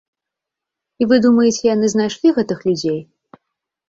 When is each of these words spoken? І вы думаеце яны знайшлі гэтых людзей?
І 1.03 1.07
вы 1.11 1.19
думаеце 1.25 1.61
яны 1.75 1.85
знайшлі 1.93 2.31
гэтых 2.39 2.59
людзей? 2.71 2.99